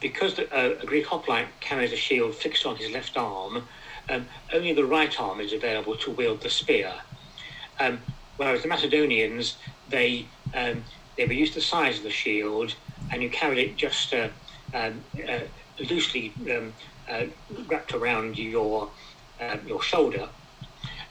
[0.01, 3.67] because the, uh, a Greek hoplite carries a shield fixed on his left arm,
[4.09, 6.93] um, only the right arm is available to wield the spear.
[7.81, 8.01] Um,
[8.37, 9.57] whereas the Macedonians,
[9.89, 10.85] they um,
[11.17, 12.75] they were used to the size of the shield,
[13.11, 14.29] and you carried it just uh,
[14.75, 15.41] um, uh,
[15.91, 16.73] loosely um,
[17.09, 17.25] uh,
[17.69, 18.91] wrapped around your
[19.41, 20.29] um, your shoulder,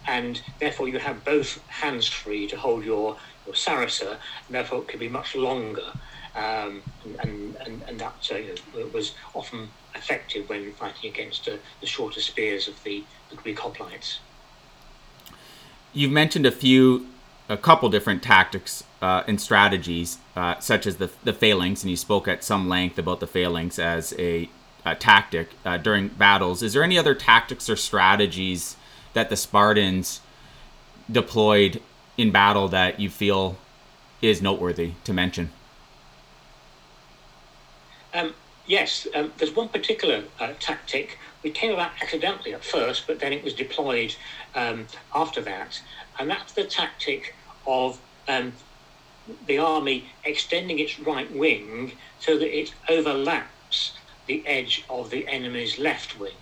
[0.08, 4.88] and therefore you have both hands free to hold your your sarissa, and therefore it
[4.88, 5.94] could be much longer.
[6.36, 6.82] Um,
[7.20, 11.88] and, and, and that uh, you know, was often effective when fighting against uh, the
[11.88, 14.18] shorter spears of the, the Greek hoplites.
[15.94, 17.08] You've mentioned a few
[17.48, 21.98] a couple different tactics uh, and strategies, uh, such as the, the phalanx, and you
[21.98, 24.50] spoke at some length about the phalanx as a,
[24.86, 26.64] a tactic uh, during battles.
[26.64, 28.76] Is there any other tactics or strategies
[29.14, 30.22] that the Spartans
[31.12, 31.82] deployed
[32.18, 33.58] in battle that you feel
[34.22, 35.52] is noteworthy to mention?
[38.14, 38.34] Um,
[38.66, 43.32] yes, um, there's one particular uh, tactic which came about accidentally at first, but then
[43.32, 44.16] it was deployed
[44.56, 45.80] um, after that,
[46.20, 47.36] and that's the tactic
[47.68, 48.54] of um,
[49.48, 53.98] the army extending its right wing so that it overlaps
[54.28, 56.34] the edge of the enemy's left wing.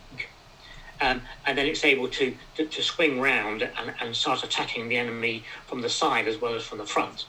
[1.01, 4.95] Um, and then it's able to, to, to swing round and, and, start attacking the
[4.95, 7.25] enemy from the side as well as from the front.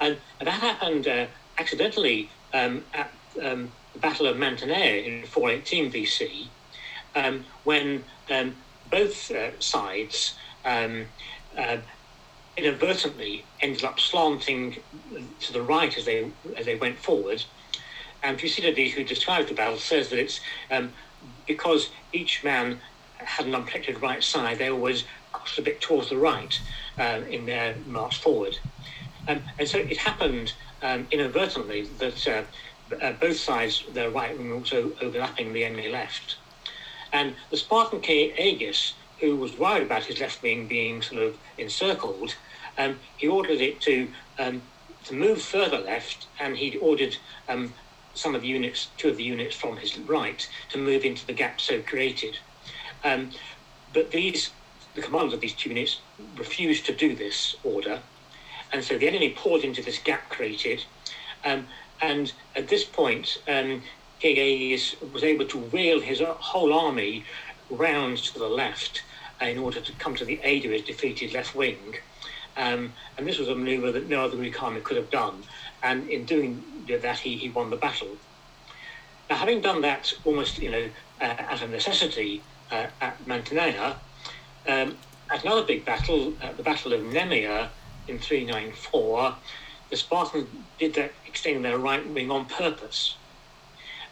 [0.00, 1.26] And, that happened uh,
[1.58, 3.12] accidentally um, at
[3.42, 6.46] um, the Battle of Mantinea in 418 BC,
[7.14, 8.56] um, when um,
[8.90, 10.34] both uh, sides
[10.64, 11.06] um,
[11.56, 11.78] uh,
[12.56, 14.76] inadvertently ended up slanting
[15.40, 17.44] to the right as they as they went forward.
[18.22, 20.40] And Thucydides, who describes the battle, says that it's
[20.70, 20.94] um,
[21.46, 22.80] because each man
[23.18, 26.60] had an unprotected right side, they always crossed a bit towards the right
[26.98, 28.56] uh, in their march forward.
[29.28, 32.44] Um, and so it happened um, inadvertently that uh,
[33.02, 36.38] uh, both sides, their right were also overlapping the enemy left.
[37.12, 41.36] And the Spartan king Agis, who was worried about his left wing being sort of
[41.58, 42.34] encircled,
[42.78, 44.62] um, he ordered it to um,
[45.04, 47.16] to move further left, and he ordered
[47.48, 47.72] um,
[48.14, 51.32] some of the units, two of the units from his right, to move into the
[51.32, 52.38] gap so created.
[53.04, 53.30] Um,
[53.94, 54.50] but these,
[54.94, 56.00] the commanders of these two units,
[56.36, 58.00] refused to do this order,
[58.72, 60.84] and so the enemy poured into this gap created.
[61.44, 61.68] Um,
[62.02, 63.82] and at this point, um,
[64.18, 67.24] King Agis was able to wheel his whole army
[67.70, 69.02] round to the left
[69.40, 71.96] in order to come to the aid of his defeated left wing.
[72.56, 75.42] Um, and this was a maneuver that no other Greek army could have done.
[75.82, 78.16] And in doing that, he, he won the battle.
[79.28, 80.88] Now, having done that almost, you know,
[81.20, 83.96] uh, as a necessity uh, at Mantinea,
[84.66, 84.96] um,
[85.30, 87.68] at another big battle, at the Battle of Nemea
[88.08, 89.34] in 394,
[89.90, 90.48] the Spartans
[90.78, 93.16] did that, extending their right wing on purpose.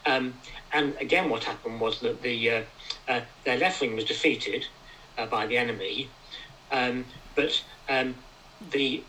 [0.07, 0.35] Um,
[0.73, 2.63] and again, what happened was that the uh,
[3.09, 4.65] uh, their left wing was defeated
[5.19, 6.09] uh, by the enemy,
[6.71, 8.15] um, but um,
[8.71, 9.03] the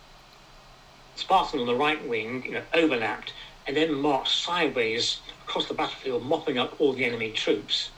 [1.15, 3.33] Spartans on the right wing you know, overlapped
[3.67, 7.89] and then marched sideways across the battlefield, mopping up all the enemy troops.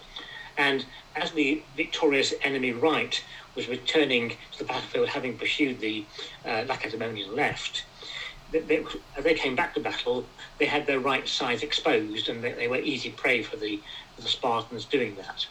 [0.58, 3.22] And as the victorious enemy right
[3.56, 6.06] was returning to the battlefield, having pursued the
[6.46, 7.86] uh, Lacedaemonian left,
[8.52, 8.86] they, they,
[9.18, 10.26] as they came back to battle,
[10.58, 13.84] they had their right sides exposed, and they, they were easy prey for the,
[14.16, 15.46] for the Spartans doing that.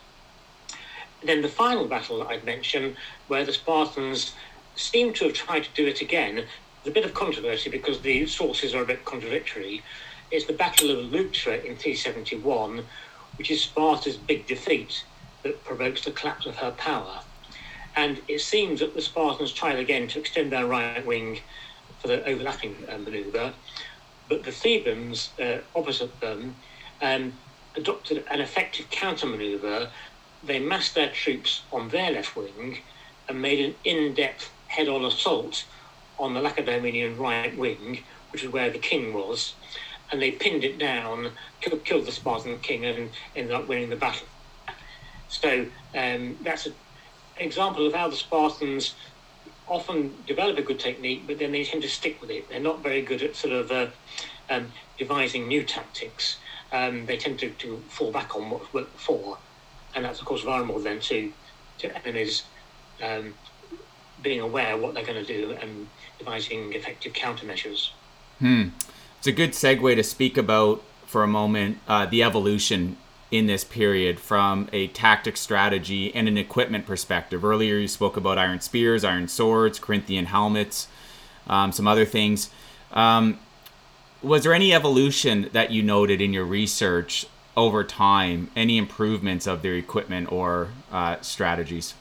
[1.27, 4.33] And then the final battle that I'd mention, where the Spartans
[4.77, 6.37] seem to have tried to do it again.
[6.37, 9.83] There's a bit of controversy because the sources are a bit contradictory.
[10.31, 12.85] It's the Battle of Leuctra in 371,
[13.39, 15.03] which is Sparta's big defeat
[15.43, 17.23] that provokes the collapse of her power.
[17.97, 21.41] And it seems that the Spartans tried again to extend their right wing
[21.99, 23.53] for the overlapping uh, manoeuvre,
[24.29, 26.55] but the Thebans uh, opposite them
[27.03, 27.33] um,
[27.75, 29.91] adopted an effective counter manoeuvre.
[30.43, 32.79] They massed their troops on their left wing
[33.29, 35.65] and made an in depth head-on assault
[36.19, 39.55] on the Lacedaemonian right wing, which is where the king was,
[40.11, 44.27] and they pinned it down, killed, the Spartan king, and ended up winning the battle.
[45.29, 46.75] So um, that's an
[47.39, 48.95] example of how the Spartans
[49.69, 52.49] often develop a good technique, but then they tend to stick with it.
[52.49, 53.87] They're not very good at sort of uh,
[54.49, 56.39] um, devising new tactics.
[56.73, 59.39] Um, they tend to, to fall back on what's worked before,
[59.97, 61.33] and that's of course vulnerable then to
[61.79, 62.45] to enemies
[63.03, 63.35] um,
[64.23, 67.91] being aware what they're going to do and devising effective countermeasures.
[68.39, 68.69] Hmm.
[69.19, 72.97] It's a good segue to speak about for a moment uh, the evolution
[73.31, 77.45] in this period from a tactic strategy and an equipment perspective.
[77.45, 80.89] Earlier, you spoke about iron spears, iron swords, Corinthian helmets,
[81.47, 82.51] um, some other things.
[82.93, 83.39] Um,
[84.23, 88.51] was there any evolution that you noted in your research over time?
[88.55, 91.95] Any improvements of their equipment or uh, strategies?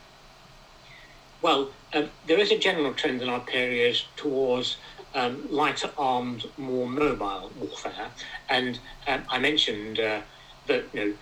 [1.42, 4.78] Well, um, there is a general trend in our period towards
[5.14, 8.10] um, lighter armed, more mobile warfare,
[8.50, 10.22] and um, I mentioned uh,
[10.68, 11.14] that you know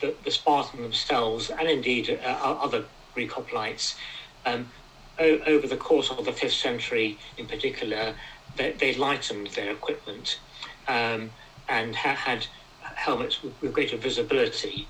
[0.00, 3.94] the, the Spartans themselves, and indeed uh, other Greek hoplites,
[4.44, 4.68] um,
[5.18, 8.14] o- over the course of the fifth century, in particular,
[8.56, 10.40] they, they lightened their equipment
[10.88, 11.30] um,
[11.68, 12.46] and ha- had
[13.00, 14.88] helmets with, with greater visibility,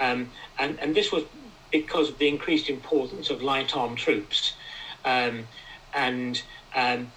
[0.00, 1.24] um, and and this was
[1.70, 4.56] because of the increased importance of light armed troops.
[5.04, 5.46] Um,
[5.94, 6.42] and
[6.74, 7.12] um,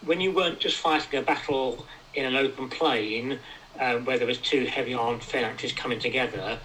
[0.00, 3.40] when you weren't just fighting a battle in an open plain
[3.78, 6.60] uh, where there was two heavy armed phalanxes coming together,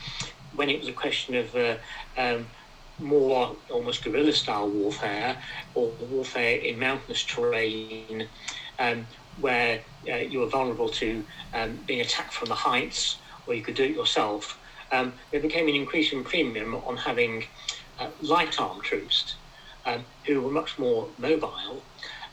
[0.53, 1.77] when it was a question of uh,
[2.17, 2.47] um,
[2.99, 5.37] more almost guerrilla style warfare
[5.73, 8.29] or warfare in mountainous terrain
[8.79, 13.63] um, where uh, you were vulnerable to um, being attacked from the heights or you
[13.63, 14.59] could do it yourself,
[14.91, 17.43] um, there became an increasing premium on having
[17.99, 19.39] uh, light armed troops
[19.86, 21.88] um, who were much more mobile.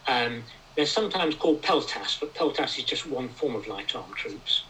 [0.09, 0.45] Um,
[0.77, 4.69] they're sometimes called peltasts, but peltasts is just one form of light armed troops.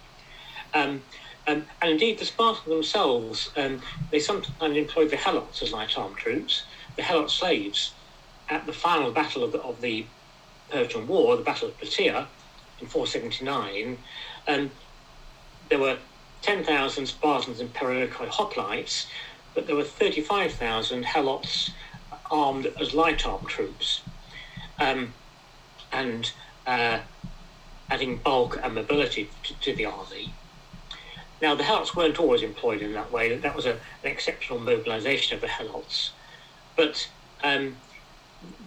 [0.75, 1.05] Um,
[1.47, 3.51] um, and indeed, the Spartans themselves,
[4.13, 6.65] they sometimes employed the helots as light armed troops,
[6.97, 7.97] the helot slaves.
[8.51, 10.11] At the final battle of the, of the
[10.71, 12.27] Persian War, the Battle of Plataea
[12.81, 13.99] in 479,
[14.47, 14.71] um,
[15.69, 15.99] there were
[16.43, 19.07] 10,000 Spartans and Perioikoi hoplites,
[19.55, 21.71] but there were 35,000 helots
[22.31, 24.03] armed as light armed troops.
[24.79, 25.13] Um,
[25.93, 26.31] and
[26.67, 27.01] uh,
[27.91, 30.33] adding bulk and mobility to, to, the army.
[31.41, 33.35] Now, the helots weren't always employed in that way.
[33.37, 36.11] That was a, an exceptional mobilization of the helots.
[36.77, 37.09] But
[37.43, 37.77] um,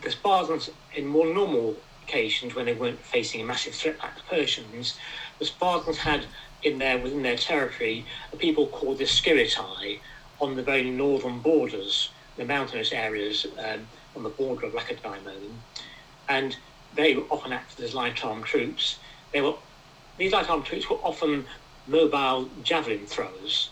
[0.01, 4.23] the Spartans, in more normal occasions, when they weren't facing a massive threat like the
[4.23, 4.97] Persians,
[5.39, 6.25] the Spartans had
[6.63, 9.99] in their within their territory a people called the Sciritae
[10.39, 15.61] on the very northern borders, the mountainous areas um, on the border of Lacedaemon,
[16.27, 16.57] and
[16.93, 18.99] they often acted as light armed troops.
[19.33, 19.55] They were
[20.17, 21.45] these light armed troops were often
[21.87, 23.69] mobile javelin throwers.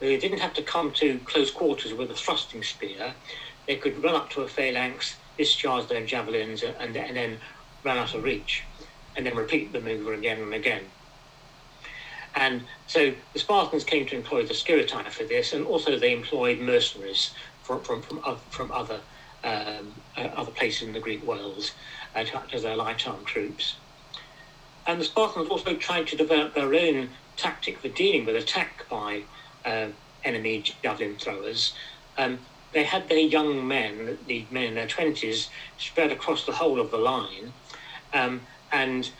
[0.00, 3.14] They didn't have to come to close quarters with a thrusting spear.
[3.66, 7.38] They could run up to a phalanx, discharge their javelins, and, and then
[7.84, 8.64] run out of reach,
[9.16, 10.84] and then repeat the maneuver again and again.
[12.34, 16.60] And so the Spartans came to employ the Sciritae for this, and also they employed
[16.60, 19.00] mercenaries from, from, from, from other,
[19.44, 21.70] um, uh, other places in the Greek world
[22.14, 23.76] uh, to act as their light armed troops.
[24.86, 29.24] And the Spartans also tried to develop their own tactic for dealing with attack by
[29.64, 29.88] uh,
[30.24, 31.74] enemy javelin throwers.
[32.16, 32.38] Um,
[32.72, 36.90] they had their young men, the men in their 20s, spread across the whole of
[36.90, 37.52] the line.
[38.12, 39.10] Um, and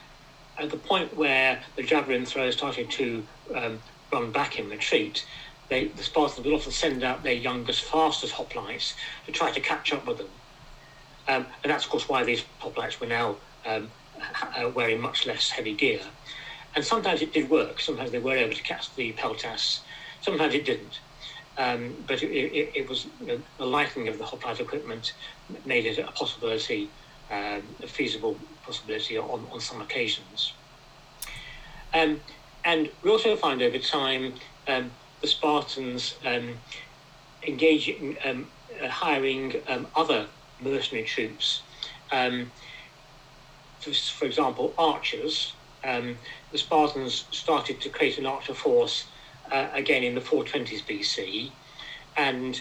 [0.59, 3.81] at the point where the javelin throwers started to um,
[4.13, 5.25] run back in retreat,
[5.71, 8.95] they, the Spartans would often send out their youngest, fastest hoplites
[9.27, 10.31] to try to catch up with them.
[11.29, 13.93] Um, and that's, of course, why these hoplites were now um,
[14.57, 16.01] uh, wearing much less heavy gear.
[16.75, 17.81] And sometimes it did work.
[17.81, 19.83] Sometimes they were able to catch the peltasts.
[20.21, 21.01] Sometimes it didn't.
[21.59, 25.13] Um, but it, it, it was you know, the lightening of the hoplite equipment
[25.65, 26.95] made it a possibility,
[27.31, 30.53] um, a feasible possibility on, on some occasions.
[31.95, 32.21] Um,
[32.65, 34.35] and we also find over time
[34.67, 36.57] um, the Spartans um,
[37.47, 38.47] engaging, um,
[38.83, 39.55] uh, hiring
[39.95, 40.27] other
[40.61, 41.63] mercenary troops.
[42.13, 42.51] Um,
[43.81, 45.55] for, for, example, archers.
[45.85, 46.19] Um,
[46.53, 49.07] the Spartans started to create an archer force
[49.51, 51.51] uh, again in the 420s BC,
[52.17, 52.61] and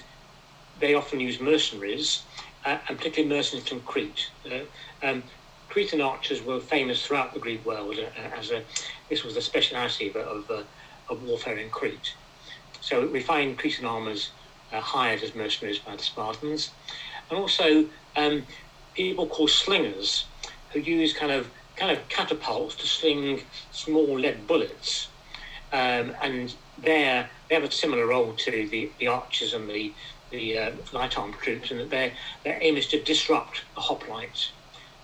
[0.80, 2.22] they often use mercenaries,
[2.68, 4.30] uh, and particularly mercenaries from Crete.
[4.46, 4.60] Uh,
[5.02, 5.24] um,
[5.70, 8.64] Cretan archers were famous throughout the Greek world uh, as a
[9.10, 10.64] this was the speciality of, of, uh,
[11.10, 12.14] of warfare in Crete.
[12.82, 14.32] So we find Cretan armors
[14.74, 16.72] uh, hired as mercenaries by the Spartans
[17.30, 17.86] and also
[18.18, 18.44] um,
[18.94, 20.26] people called slingers
[20.72, 23.42] who use kind of kind of catapults to sling
[23.72, 25.08] small lead bullets,
[25.72, 29.94] um, and they they have a similar role to the, the archers and the
[30.32, 32.12] the uh, light armed troops, and that their
[32.44, 34.52] their aim is to disrupt the hoplites.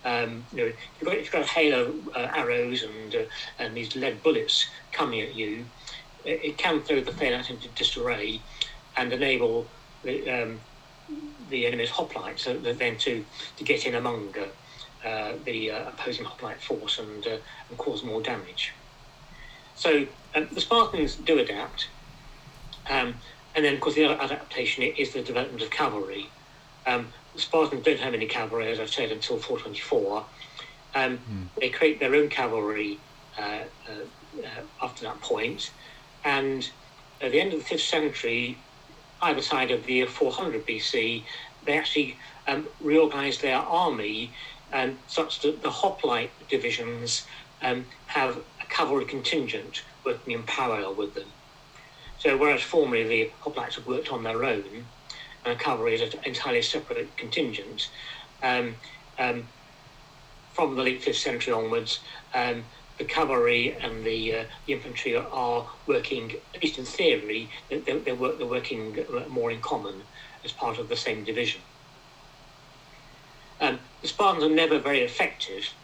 [0.04, 3.24] Um, you know, if you've got, if you've got halo uh, arrows and uh,
[3.58, 5.64] and these lead bullets coming at you,
[6.24, 8.40] it, it can throw the phalanx into disarray
[8.96, 9.66] and enable
[10.02, 10.60] the, um,
[11.50, 13.24] the enemy's hoplites, uh, then to,
[13.56, 14.34] to get in among
[15.04, 17.36] uh, the uh, opposing hoplite force and, uh,
[17.68, 18.72] and cause more damage.
[19.74, 21.88] So um, the Spartans do adapt,
[22.88, 23.14] um,
[23.54, 26.28] and then of course the other adaptation is the development of cavalry.
[26.86, 30.24] Um, the Spartans don't have any cavalry, as I've said, until 424.
[30.94, 31.18] Mm.
[31.60, 32.98] They create their own cavalry
[33.38, 33.64] uh,
[34.82, 35.22] after that point.
[35.22, 35.70] point,
[36.24, 36.70] and
[37.20, 38.58] at the end of the fifth century,
[39.22, 41.22] either side of the year 400 BC,
[41.64, 44.30] they actually um, reorganized their army
[44.72, 47.26] um, such that the hoplite divisions
[47.62, 51.28] um, have a cavalry contingent working in parallel with them.
[52.24, 54.86] So whereas formerly the hoplites had worked on their own,
[55.44, 57.90] and cavalry is an entirely separate contingent,
[58.42, 58.76] um,
[59.18, 59.44] um,
[60.54, 62.00] from the late 5th century onwards,
[62.32, 62.64] um,
[62.96, 68.14] the cavalry and the, uh, the infantry are working, at least in theory, they're, they're,
[68.14, 68.96] work, they're working
[69.28, 70.02] more in common
[70.44, 71.60] as part of the same division.
[73.60, 75.74] Um, the Spartans are never very effective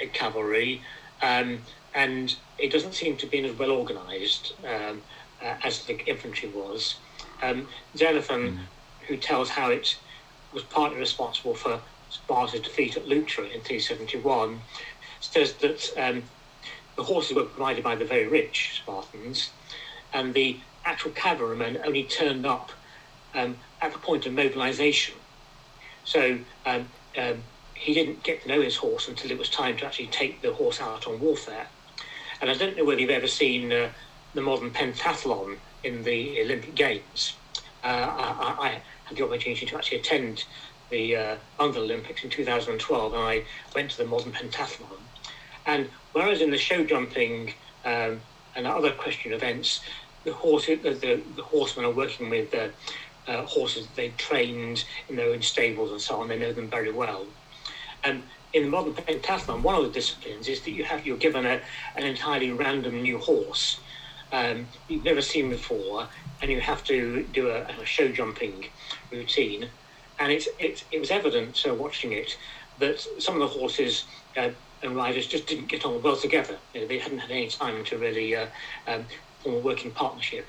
[0.00, 0.80] at cavalry,
[1.20, 1.58] um,
[1.92, 5.02] and it doesn't seem to be as well organised um,
[5.42, 6.96] uh, as the infantry was.
[7.42, 8.58] Um, Xenophon, mm.
[9.06, 9.96] who tells how it
[10.52, 11.80] was partly responsible for
[12.10, 14.60] Sparta's defeat at Leuctra in 371,
[15.20, 16.22] says that um,
[16.96, 19.50] the horses were provided by the very rich Spartans,
[20.12, 22.72] and the actual cavalrymen only turned up
[23.34, 25.14] um, at the point of mobilisation.
[26.04, 27.42] So um, um,
[27.74, 30.52] he didn't get to know his horse until it was time to actually take the
[30.52, 31.66] horse out on warfare.
[32.40, 33.90] And I don't know whether you've ever seen uh,
[34.34, 37.34] the modern pentathlon in the Olympic Games.
[37.82, 40.44] Uh, I, I, had the opportunity to actually attend
[40.90, 45.00] the uh, London Olympics in 2012, and I went to the modern pentathlon.
[45.66, 47.54] And whereas in the show jumping
[47.84, 48.20] um,
[48.54, 49.80] and other equestrian events,
[50.24, 52.68] the horse, the, the, the horsemen are working with uh,
[53.26, 56.28] uh, horses they've trained in their own stables and so on.
[56.28, 57.26] They know them very well.
[58.04, 58.22] And
[58.52, 61.60] in the modern pentathlon, one of the disciplines is that you have you're given a,
[61.96, 63.80] an entirely random new horse
[64.32, 66.08] um, you've never seen before,
[66.40, 68.66] and you have to do a, a show jumping
[69.10, 69.68] routine.
[70.18, 72.36] And it's, it's, it was evident uh, watching it
[72.78, 74.04] that some of the horses
[74.36, 74.50] uh,
[74.82, 76.56] and riders just didn't get on well together.
[76.74, 78.46] You know, they hadn't had any time to really uh,
[78.86, 79.04] um,
[79.42, 80.46] form a working partnership.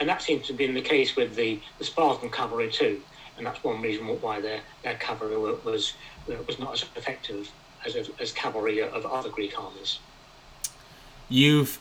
[0.00, 3.00] And that seems to have been the case with the, the Spartan cavalry too.
[3.36, 5.94] And that's one reason why their, their cavalry was,
[6.46, 7.50] was not as effective
[7.84, 9.98] as, as cavalry of other Greek armies.
[11.28, 11.78] You've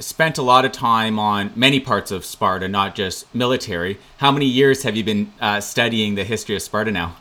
[0.00, 3.98] spent a lot of time on many parts of Sparta, not just military.
[4.18, 7.16] How many years have you been uh, studying the history of Sparta now?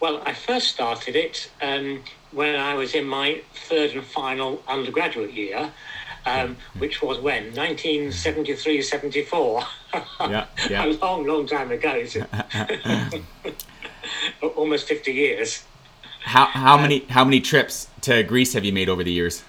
[0.00, 5.32] Well, I first started it um, when I was in my third and final undergraduate
[5.32, 5.70] year,
[6.26, 9.62] um, which was when 1973 74.
[10.20, 10.84] yeah, yeah.
[10.86, 12.04] a long, long time ago.
[14.56, 15.64] Almost 50 years.
[16.24, 19.42] How, how many how many trips to Greece have you made over the years?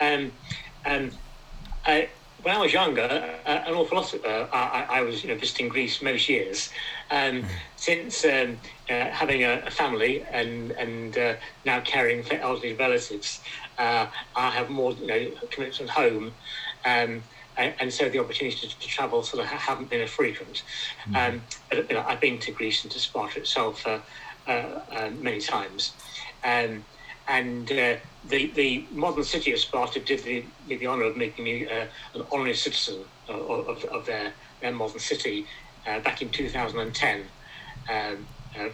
[0.00, 0.32] Um,
[0.90, 1.10] um,
[1.86, 2.08] I,
[2.42, 3.02] when I was younger,
[3.46, 4.12] uh, an awful lot.
[4.14, 6.70] Of, uh, I, I, was, you know, visiting Greece most years.
[7.10, 7.44] Um,
[7.76, 11.34] since um, uh, having a, a, family and and uh,
[11.64, 13.40] now caring for elderly relatives,
[13.78, 16.32] uh, I have more, you know, commitments at home,
[16.84, 17.22] um,
[17.56, 20.62] and, and, so the opportunity to, to, travel sort of haven't been as frequent.
[21.08, 21.40] Mm.
[21.68, 24.00] but you know, I've been to Greece and to Sparta itself uh,
[25.20, 25.92] many times.
[26.42, 26.84] Um,
[27.30, 27.94] and uh,
[28.28, 31.86] the the modern city of Sparta did the, did the honour of making me uh,
[32.14, 35.46] an honorary citizen of, of, of their, their modern city
[35.86, 37.22] uh, back in 2010
[37.88, 38.26] um,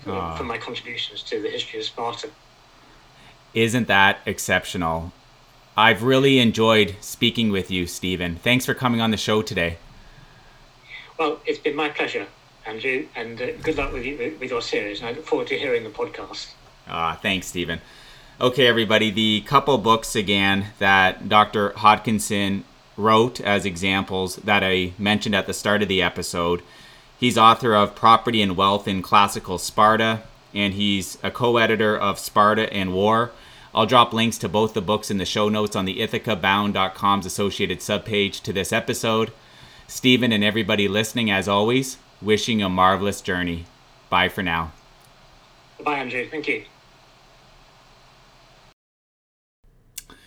[0.02, 0.34] for, oh.
[0.36, 2.30] for my contributions to the history of Sparta.
[3.52, 5.12] Isn't that exceptional?
[5.76, 8.36] I've really enjoyed speaking with you, Stephen.
[8.36, 9.76] Thanks for coming on the show today.
[11.18, 12.26] Well, it's been my pleasure,
[12.64, 15.00] Andrew, and uh, good luck with, you, with your series.
[15.00, 16.52] And I look forward to hearing the podcast.
[16.88, 17.80] Ah, thanks, Stephen.
[18.38, 21.70] Okay, everybody, the couple books again that Dr.
[21.70, 22.64] Hodkinson
[22.94, 26.60] wrote as examples that I mentioned at the start of the episode.
[27.18, 30.20] He's author of Property and Wealth in Classical Sparta,
[30.52, 33.30] and he's a co editor of Sparta and War.
[33.74, 37.78] I'll drop links to both the books in the show notes on the ithacabound.com's associated
[37.78, 39.32] subpage to this episode.
[39.88, 43.64] Stephen and everybody listening, as always, wishing a marvelous journey.
[44.10, 44.72] Bye for now.
[45.82, 46.28] Bye, Andrew.
[46.28, 46.64] Thank you.